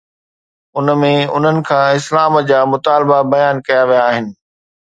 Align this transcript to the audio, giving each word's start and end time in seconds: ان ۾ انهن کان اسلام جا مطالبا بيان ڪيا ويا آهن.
ان 0.77 0.87
۾ 1.01 1.11
انهن 1.35 1.59
کان 1.67 1.83
اسلام 1.97 2.33
جا 2.49 2.59
مطالبا 2.73 3.19
بيان 3.33 3.55
ڪيا 3.67 3.81
ويا 3.89 4.01
آهن. 4.09 4.25